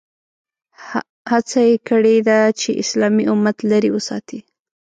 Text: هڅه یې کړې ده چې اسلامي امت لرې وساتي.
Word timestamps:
هڅه 1.29 1.59
یې 1.69 1.75
کړې 1.87 2.15
ده 2.27 2.39
چې 2.59 2.69
اسلامي 2.83 3.23
امت 3.33 3.57
لرې 3.69 3.89
وساتي. 3.93 4.39